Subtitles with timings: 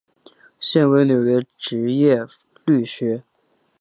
[0.59, 2.25] 现为纽约执业
[2.65, 3.21] 律师。